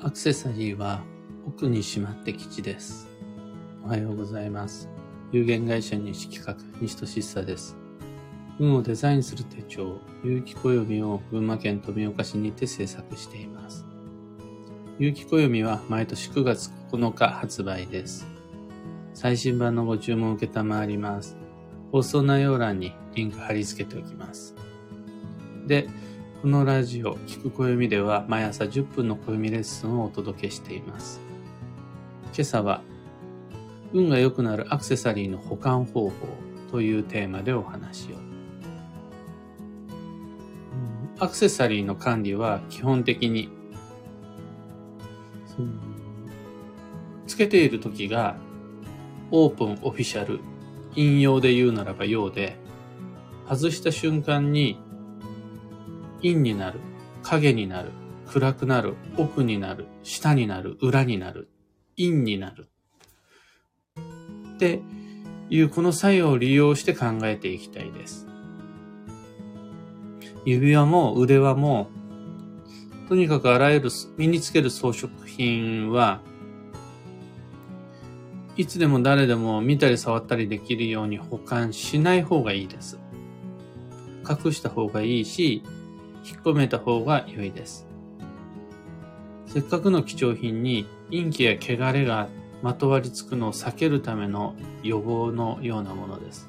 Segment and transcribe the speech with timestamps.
[0.00, 1.02] アクセサリーは
[1.44, 3.08] 奥にしまって吉です。
[3.84, 4.88] おはようございます。
[5.32, 7.76] 有限会社西企画、西俊久です。
[8.60, 13.84] 運をデザインする手帳、有機暦を群馬県富岡市にて制作しています。
[15.00, 18.24] 有機暦は毎年9月9日発売です。
[19.14, 21.36] 最新版のご注文を受けたまわります。
[21.90, 24.54] 放送内容欄にリンク貼り付けておきます。
[25.66, 25.88] で、
[26.40, 31.20] このラジオ、聞く暦では毎朝10分の暦レッスンをお届けしています。
[32.32, 32.80] 今朝は、
[33.92, 36.14] 運が良くなるアクセサリーの保管方法
[36.70, 38.16] というテーマでお話を。
[41.18, 43.50] アクセサリーの管理は基本的に、
[47.26, 48.36] つけている時が
[49.32, 50.38] オープン、オフィシャル、
[50.94, 52.56] 引用で言うならば用で、
[53.48, 54.78] 外した瞬間に
[56.22, 56.80] 陰になる、
[57.22, 57.90] 影になる、
[58.26, 61.48] 暗くなる、奥になる、下になる、裏になる、
[61.96, 62.68] 陰になる。
[64.54, 64.82] って
[65.50, 68.26] いうこの作用を利用して考えていきたいです。
[70.44, 71.90] 指輪も腕輪も、
[73.08, 76.20] とにかくあらゆる身につける装飾品は、
[78.56, 82.98] いつでも誰でも見たり触ったりできるように保管しない方がいいです。
[84.28, 85.62] 隠した方がいいし、
[86.28, 87.86] 引っ込めた方が良いです。
[89.46, 92.28] せっかくの貴重品に陰気や汚れが
[92.62, 96.48] まとわりつくのを避けるための予防のようなものです。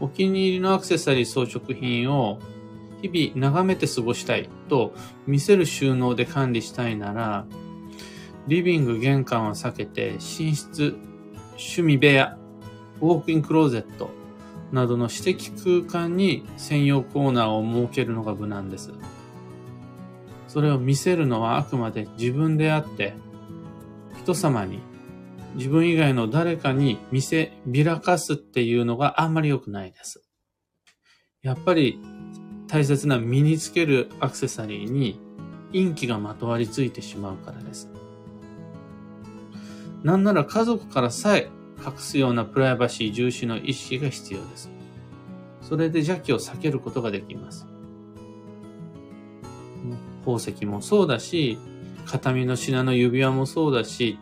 [0.00, 2.40] お気に入りのアクセサリー装飾品を
[3.00, 4.94] 日々眺めて過ごしたいと
[5.26, 7.46] 見せる収納で管理したいなら、
[8.48, 10.18] リビング玄関を避けて寝
[10.54, 10.96] 室、
[11.52, 12.36] 趣味部屋、
[13.00, 14.10] ウォークインクローゼット
[14.72, 18.90] などの私的空間に専用コーナーを設けるのが無難です。
[20.48, 23.14] それを見せるのはあくまで自分であって、
[24.18, 24.80] 人様に、
[25.54, 30.22] 自分以外の誰かに見せびらかすっていうのがあんまり良くないです。
[31.42, 32.00] やっぱり
[32.68, 35.20] 大切な身につけるアクセサリーに
[35.72, 37.90] 陰気がまとわりついてしまうからです。
[40.02, 41.50] なんなら家族からさえ
[41.84, 44.70] 隠すようなプライバシー重視の意識が必要です。
[45.62, 47.66] それで邪気を避けることができます。
[50.24, 51.58] 宝石もそうだし、
[52.06, 54.18] 形見の品の指輪もそうだし、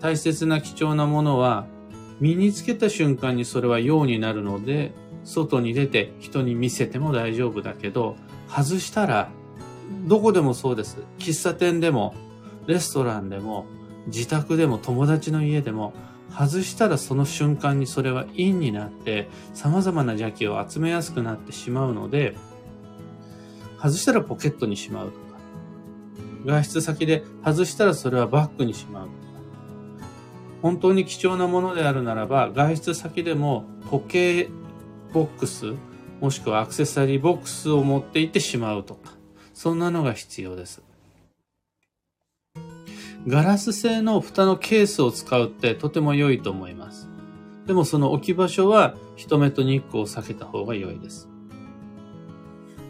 [0.00, 1.66] 大切な貴重なものは
[2.20, 4.92] 身につけた瞬間にそれは用になるので、
[5.24, 8.16] 外に出て人に見せても大丈夫だけど、
[8.48, 9.30] 外したら
[10.06, 10.98] どこでもそうです。
[11.18, 12.14] 喫茶店でも、
[12.66, 13.66] レストランでも、
[14.06, 15.94] 自宅でも友達の家でも、
[16.36, 22.36] 外したらその瞬間にそれは陰になって様々な邪気を集めやすくなってしまうので、
[23.78, 25.38] 外したらポケットにしまうとか、
[26.44, 29.16] 外出先で外したらそれはバッグにしまうとか、
[30.60, 34.48] 本当に貴重なものであるならば、外出先でも時計
[35.14, 35.72] ボックス、
[36.20, 39.12] もしくはアクセサリーボックスを持っていってしまうとか、
[39.54, 40.82] そんなのが必要です。
[43.28, 47.08] ガラス製の蓋のケースを使うってとても良いと思います。
[47.66, 51.28] でもその置き場所は人目と日光を避けた方が良いです。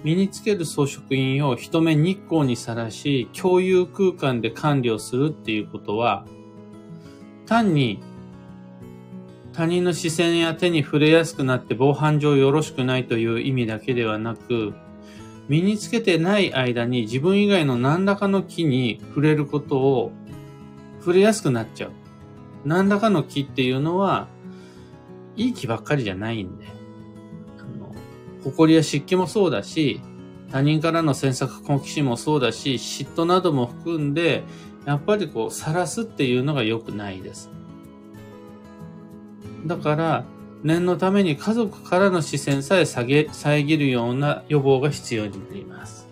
[0.04, 6.26] 身につける装飾品を人目日光にさらし、共有空間で管理をするっていうことは、
[7.46, 8.02] 単に
[9.54, 14.74] 他人の視線や手に触れやすくなって防犯上よろしくないという意味だけではなく、
[15.48, 20.12] 身につけてない間に自分以外の何らかの木に触れることを
[21.06, 21.92] 触れやすくなっちゃう。
[22.64, 24.26] 何らかの木っていうのは、
[25.36, 26.66] いい木ばっかりじゃないんで。
[27.60, 27.94] あの、
[28.42, 30.00] 埃や湿気もそうだし、
[30.50, 34.42] 他人からの詮索好奇心もそうだし、嫉妬なども含んで、
[34.84, 37.50] やっぱりこう、晒すっていうのが良くないです。
[39.64, 40.24] だから、
[40.64, 46.05] 念のために家族からの視線さえ下げ、遮るような予防が必要になります。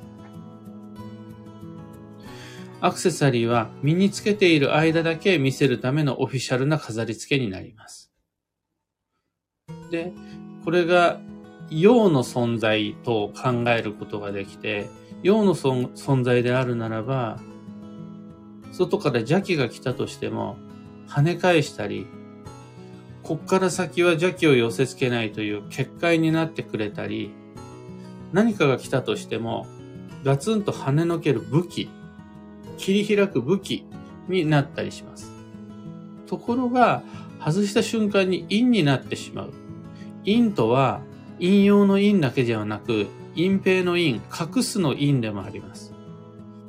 [2.85, 8.13] アクセサリーは身につけている間だけ見せるためのオフィシャルな飾り付けになります。
[9.91, 10.13] で、
[10.67, 11.19] これが
[11.71, 14.91] 陽の存在と考えることができて、
[15.23, 17.41] 陽の存在であるならば、
[18.71, 20.59] 外から邪気が来たとしても、
[21.09, 22.07] 跳ね返したり、
[23.23, 27.33] こっから先は邪気を寄せ付けないという結界になってくれたり、
[28.35, 29.67] 何かが来たとしても、
[30.23, 31.89] ガツンと跳ねのける武器、
[32.77, 33.85] 切り開く武器
[34.29, 35.33] になったりします。
[36.27, 37.03] ところが、
[37.39, 39.53] 外した瞬間に陰になってしまう。
[40.25, 41.01] 陰とは、
[41.39, 45.93] 陰陽の陰だけではなく、隠蔽の陰、隠すの陰でもあります。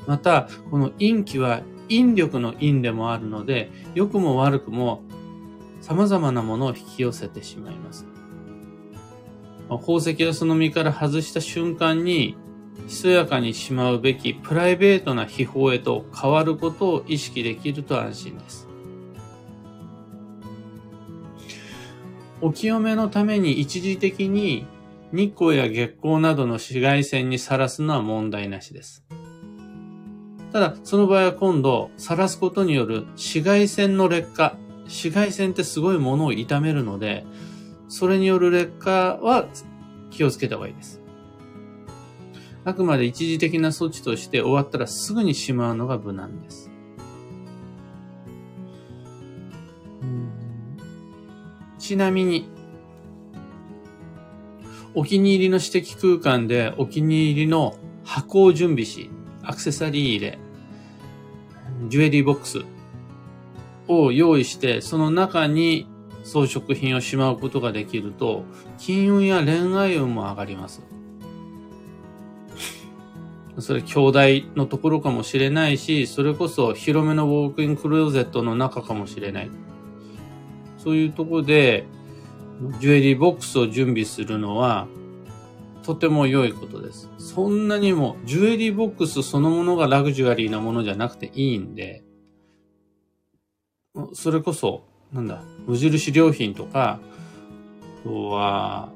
[0.08, 5.04] また、この陰気は引力の陰でもあるので、良くも悪くも
[5.82, 8.06] 様々なものを引き寄せてしまいます。
[9.70, 12.36] 宝石をその身から外した瞬間に、
[12.88, 18.68] ひそやかにしまうべきプライベートな秘宝へと変わることを意識できると安心です。
[22.42, 24.68] お清めのために一時的に
[25.12, 29.04] 日光や月光などの紫外線にさらすのは問題なしです。
[30.52, 34.58] ただ、その場合は今度、さらすことによる紫外線の劣化。
[34.86, 37.26] 紫外線ってすごいものを傷めるので、
[37.88, 39.48] それによる劣化は
[40.12, 41.02] 気をつけた方がいいです。
[42.66, 46.72] あくまで一時的な措置として終わったらすぐにしまうのが無難です。
[51.78, 52.50] ちなみに、
[54.96, 59.12] お気に入りの私的空間でお気に入りの箱を準備し、
[59.44, 60.40] アクセサリー入れ、
[61.88, 62.64] ジュエリーボックス
[63.88, 65.88] を用意して、その中に
[66.24, 68.44] 装飾品をしまうことができると、
[68.80, 70.82] 金運や恋愛運も上がります。
[73.60, 74.20] それ兄弟
[74.56, 79.50] のところかもしれないし、それこそ広めのウォークインクローゼットの中かもしれない。
[80.78, 81.86] そういうとこで、
[82.80, 84.88] ジュエリーボックスを準備するのは、
[85.84, 87.10] とても良いことです。
[87.18, 92.04] そんなにも、ジュエリーボックスそのものがラグジュアリーなものじゃなくていいんで、
[94.14, 97.00] それこそ、なんだ、無印良品とか、
[98.04, 98.92] あとは、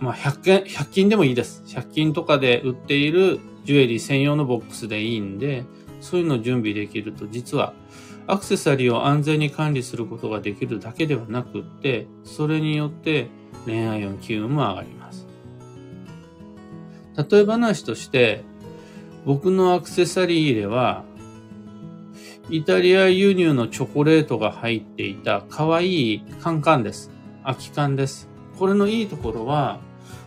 [0.00, 1.62] まあ、100均、100均でもいいです。
[1.66, 5.64] 100均とかで売っているジュエリー専用のボックスでいいんで、
[6.00, 7.72] そういうのを準備できると、実は
[8.26, 13.28] アクセサリーを安全に管理することができるだけではなくって、それによって
[13.66, 15.26] 恋愛運気運も上がります。
[17.16, 18.44] 例え話として、
[19.24, 21.04] 僕のアクセサリー入れは、
[22.50, 27.10] イタリア輸入のチョコレートが入っていた可愛いカンカンです。
[27.42, 28.28] 空き缶です。
[28.58, 29.80] これのいいところは、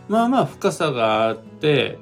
[0.08, 1.98] まあまあ深さがあって、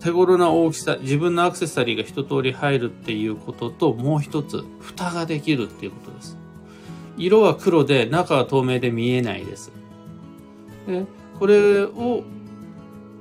[0.00, 6.36] 手頃な大きさ、自分のアクセサリーが一通り入るっていうことと、もう一つ、蓋ができるっていうことです。
[7.16, 9.72] 色は黒で、中は透明で見えないです。
[10.86, 11.04] で
[11.38, 12.24] これを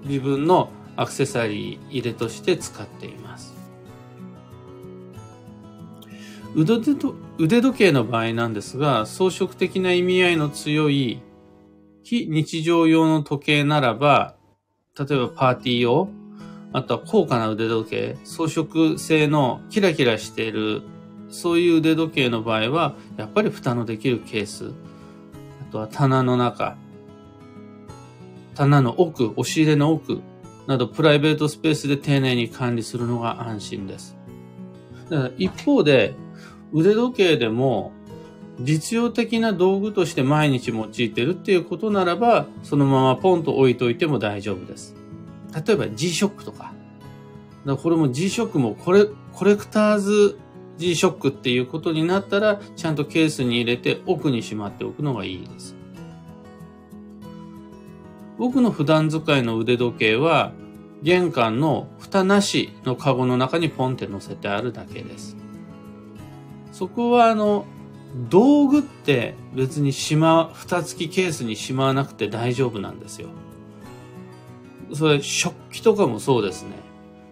[0.05, 3.53] 自分のアクセサリー入れとして使っています。
[6.55, 6.79] 腕
[7.61, 11.21] 時計の場合なんですが、装飾的な意味合いの強い
[12.01, 14.35] 非日常用の時計ならば、
[14.97, 16.09] 例えばパーティー用、
[16.73, 20.81] あとは高価な腕時計、装飾性のキラキラしている、
[21.29, 24.71] そういう腕時計の場合は、やっぱり蓋のできるケース、
[25.61, 26.77] あとは棚の中、
[28.55, 30.21] 棚の奥、押し入れの奥、
[30.67, 34.17] などプライベートスペースで丁寧に管理するのが安心です。
[35.09, 36.13] だから一方で、
[36.73, 37.93] 腕時計でも
[38.59, 44.95] 実用的な道具として毎日用いてるっていうことならば、そのままポンと置いといても大丈夫です。
[45.65, 46.73] 例えば G-SHOCK とか。
[47.65, 50.39] だこれも G-SHOCK もこれ、コレクターズ
[50.77, 55.75] G-SHOCK っていうことになったら、ちゃんとケースに入れて奥にしまっておくのがいいです。
[58.37, 60.53] 僕の普段使いの腕時計は、
[61.03, 65.37] 玄関の蓋なしのカゴの中にポンって乗せてあるだけです。
[66.71, 67.65] そこはあの、
[68.29, 73.29] 道具って別にしまう、蓋付きケースにしまわなくて大丈夫なんですよ。
[74.93, 76.69] それ、食器とかもそうですね。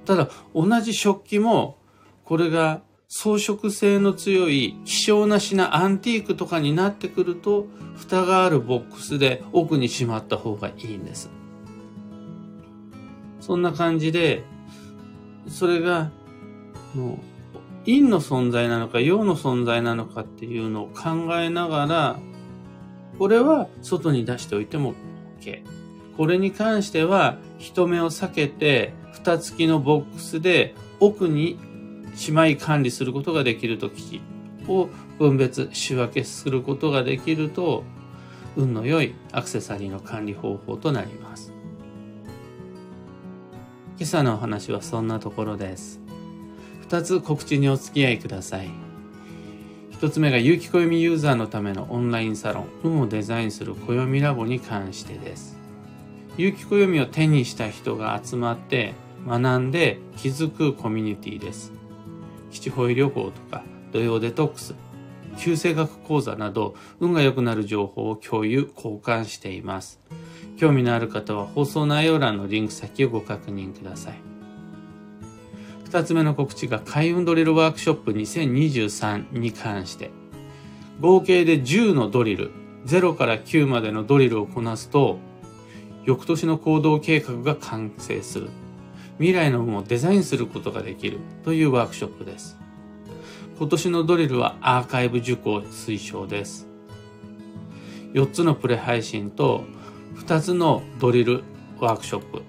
[0.05, 1.77] ただ、同じ食器も、
[2.24, 11.29] これが装飾性の強い希少な品、アンティークとかになってくると、蓋があるボックスで奥にしまった方がいいんです。
[13.39, 14.43] そんな感じで、
[15.47, 16.12] それが、
[16.93, 17.17] もう、
[17.85, 22.19] 陰の存在なのか陽の存在なのかっていうのを考えながら、
[23.19, 24.93] これは外に出しておいても
[25.39, 25.75] OK。
[26.17, 31.60] これに関しては人目を避けて蓋付きのボックスで奥に
[32.15, 34.22] しまい管理することができるとき
[34.67, 37.84] を分別、仕分けすることができると
[38.55, 41.53] 運の良いアクセサリーの管理方法となります。
[43.98, 46.01] 今朝のお話はそんなところです。
[46.81, 48.69] 二つ告知にお付き合いください。
[49.89, 55.54] 一つ目が有機暦ユーザーのためのオンラインサロン、運をデザインする暦ラボに関してです。
[56.38, 58.94] 有機暦を手にした人が集まって
[59.25, 61.72] 学んで気づくコミュニティです。
[62.51, 64.75] 基地保医旅行とか土曜デトックス、
[65.38, 70.00] 旧生学講座など運が良くなる情報を共有、交換しています。
[70.58, 74.15] 興味のある方は放送内容欄のリンク先をご確認ください。
[75.86, 80.12] 二つ目の告知が開運ドリルワークショップ2023に関して、
[81.00, 82.51] 合計で10のドリル、
[82.86, 85.20] 0から9までのドリルをこなすと、
[86.05, 88.50] 翌年の行動計画が完成する。
[89.17, 92.57] 未来の運をデザインすることができるというワークショップです。
[93.57, 96.67] 今年のドリルはアーカイブ受講推奨です。
[98.13, 99.63] 4つのプレ配信と
[100.15, 101.43] 2つのドリル
[101.79, 102.43] ワークショップ。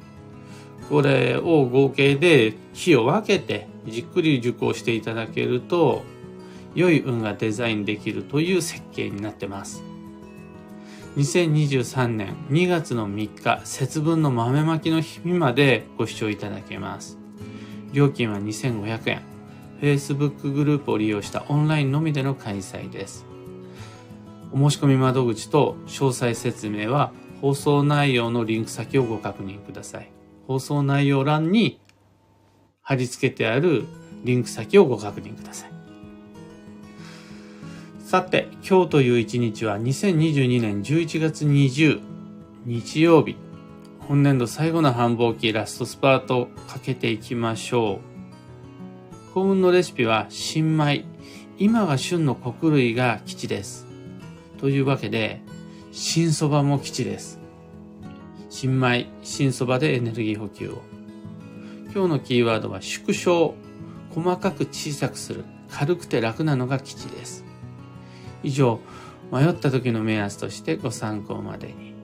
[0.88, 6.02] これを合計で日を分けてじっくり受講していただけると
[6.74, 9.82] 良い運がデザインできるという設計になってます。
[11.16, 17.16] 2023年2月の3日節分の豆まきの日までご視聴いただけます。
[17.94, 19.22] 料金は2500円。
[19.80, 23.24] Facebook グループを利用したオンラインのみでの開催です。
[24.52, 30.10] お申し込み窓口と詳細説明は放送内容のリンク先をご確認ください。
[30.46, 31.80] 放送内容欄に
[32.82, 33.86] 貼り付けてある
[34.22, 35.75] リンク先をご確認ください。
[38.06, 42.00] さて、今日という一日は2022年11月20
[42.64, 43.34] 日曜日。
[43.98, 47.98] 本年度最後の繁忙期ラストスパートかけていきましょ
[49.30, 49.34] う。
[49.34, 51.04] 幸運のレシピは新米。
[51.58, 53.88] 今が旬の穀類が基地です。
[54.58, 55.42] というわけで、
[55.90, 57.40] 新蕎麦も基地です。
[58.50, 60.80] 新米、新蕎麦でエネルギー補給を。
[61.92, 63.56] 今日のキーワードは縮小。
[64.14, 65.44] 細かく小さくする。
[65.68, 67.45] 軽くて楽なのが基地です。
[68.46, 68.78] 以上、
[69.32, 71.94] 迷った時の目安としてご参考までに。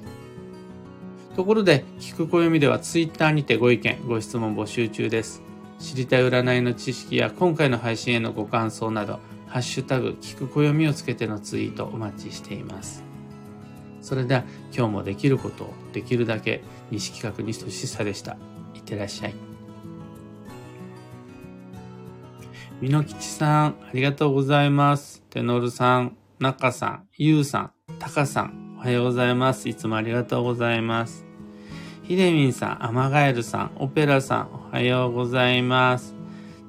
[1.36, 5.40] ところで、聞く暦では Twitter にてご意見、ご質問募集中です。
[5.78, 13.04] 知りたい占いの知識や今回の配信へのご感想など、ハッシュタグ、聞く暦をつけてのツイートお待ちしています。
[14.00, 14.42] それでは、
[14.76, 18.36] 今日もできることをできるだけ西企画西俊さでした。
[18.74, 19.34] いってらっしゃい。
[22.80, 25.22] みのきちさん、ありがとうございます。
[25.30, 27.70] テノルさん、中さん、ゆうさん、
[28.00, 29.68] たかさん、おはようございます。
[29.68, 31.24] いつもありがとうございます。
[32.02, 36.16] ひでみんさん、アマガエルさん、オペラさん、おはようございます。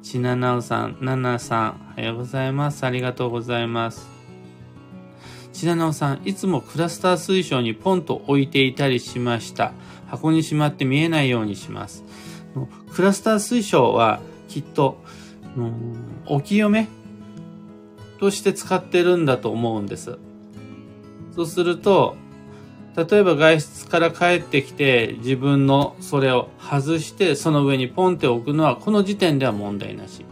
[0.04, 2.86] ちななおさん、ななさん、おはようございます。
[2.86, 4.08] ありがとうございます。
[5.54, 9.74] ちななおさん、いつもクラスター水晶にポンと置いていたりしました。
[10.06, 12.04] 箱にしまって見えないようにします。
[12.94, 15.02] クラスター水晶はきっと、
[16.28, 16.88] お清め
[18.24, 20.18] として使ってるんだと思うんです。
[21.36, 22.16] そうすると、
[22.96, 30.24] 例えば外出から帰ってきて自分のそれを外してその上にポンって置くのはこの時点では問題なし。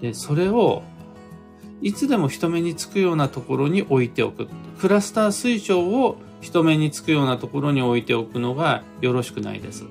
[0.00, 0.84] で、それを
[1.82, 4.46] いつでも人目につくようなところに置いておく。
[4.78, 9.86] クラスター水晶を人目につくようなところに置いておくのがよろしくないです。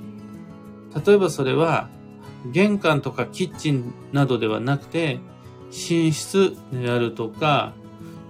[1.05, 1.89] 例えばそれは
[2.53, 5.19] 玄関とかキッチンなどではなくて
[5.89, 7.73] 寝室であるとか、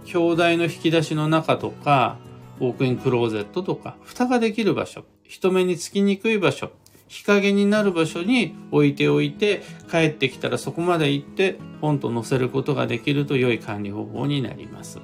[0.05, 2.17] 兄弟の引き出しの中とか、
[2.59, 6.71] ウォークインクローゼットとか、蓋ができる場所、人目につきにくい場所、
[7.07, 9.61] 日陰になる場所に置いておいて、
[9.91, 14.99] 帰ってきたらそこまで行って、ポンと乗せることができると良い管理方法になります。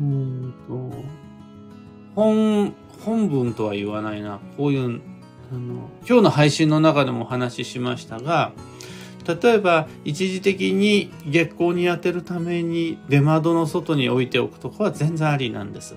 [0.00, 0.92] うんと、
[2.14, 4.38] 本、本文とは言わないな。
[4.56, 5.00] こういう、
[5.52, 8.52] あの、今日の配信の中でもお話ししましたが、
[9.28, 15.96] 例えば一時的に月光に当てるために出窓の外に置いておくとかは全然ありなんです。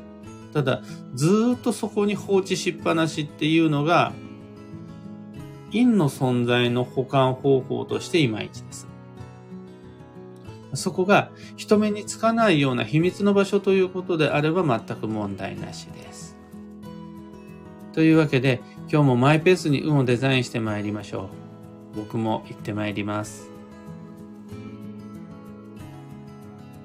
[0.54, 0.82] ただ
[1.16, 4.12] ずっとそこに放置しっぱなしっていうのが
[5.72, 8.88] 陰の存在の保管方法としていまいちです。
[10.74, 16.38] そこが人目につかないような秘密の場所ということであれば全く問題なしです。
[17.94, 18.62] というわけで
[18.92, 21.41] 今日もマイペースに運をデザインしてまいりましょう。
[21.96, 23.51] 僕も行ってまいります。